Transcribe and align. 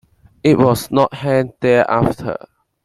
It 0.43 0.57
was 0.57 0.89
not 0.89 1.13
held 1.13 1.53
thereafter. 1.59 2.35